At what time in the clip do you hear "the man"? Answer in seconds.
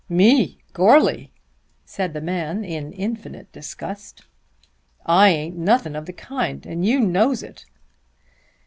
2.15-2.63